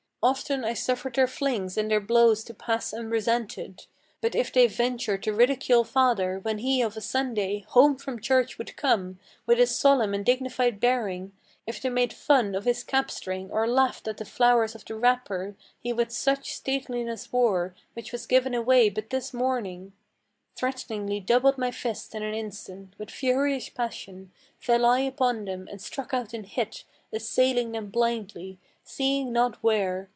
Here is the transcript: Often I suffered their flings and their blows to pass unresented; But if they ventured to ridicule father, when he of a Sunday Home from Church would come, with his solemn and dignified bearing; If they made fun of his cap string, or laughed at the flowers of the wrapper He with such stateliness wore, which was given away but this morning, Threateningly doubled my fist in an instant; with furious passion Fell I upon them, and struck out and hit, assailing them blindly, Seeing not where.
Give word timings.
Often 0.23 0.63
I 0.65 0.75
suffered 0.75 1.15
their 1.15 1.25
flings 1.25 1.79
and 1.79 1.89
their 1.89 1.99
blows 1.99 2.43
to 2.43 2.53
pass 2.53 2.93
unresented; 2.93 3.87
But 4.21 4.35
if 4.35 4.53
they 4.53 4.67
ventured 4.67 5.23
to 5.23 5.33
ridicule 5.33 5.83
father, 5.83 6.37
when 6.37 6.59
he 6.59 6.83
of 6.83 6.95
a 6.95 7.01
Sunday 7.01 7.65
Home 7.69 7.97
from 7.97 8.21
Church 8.21 8.59
would 8.59 8.77
come, 8.77 9.17
with 9.47 9.57
his 9.57 9.75
solemn 9.75 10.13
and 10.13 10.23
dignified 10.23 10.79
bearing; 10.79 11.31
If 11.65 11.81
they 11.81 11.89
made 11.89 12.13
fun 12.13 12.53
of 12.53 12.65
his 12.65 12.83
cap 12.83 13.09
string, 13.09 13.49
or 13.49 13.65
laughed 13.67 14.07
at 14.07 14.17
the 14.17 14.25
flowers 14.25 14.75
of 14.75 14.85
the 14.85 14.93
wrapper 14.93 15.55
He 15.79 15.91
with 15.91 16.11
such 16.11 16.53
stateliness 16.53 17.33
wore, 17.33 17.73
which 17.95 18.11
was 18.11 18.27
given 18.27 18.53
away 18.53 18.89
but 18.91 19.09
this 19.09 19.33
morning, 19.33 19.91
Threateningly 20.55 21.19
doubled 21.19 21.57
my 21.57 21.71
fist 21.71 22.13
in 22.13 22.21
an 22.21 22.35
instant; 22.35 22.93
with 22.99 23.09
furious 23.09 23.69
passion 23.69 24.31
Fell 24.59 24.85
I 24.85 24.99
upon 24.99 25.45
them, 25.45 25.67
and 25.71 25.81
struck 25.81 26.13
out 26.13 26.31
and 26.31 26.45
hit, 26.45 26.83
assailing 27.11 27.71
them 27.71 27.89
blindly, 27.89 28.59
Seeing 28.83 29.31
not 29.31 29.57
where. 29.63 30.09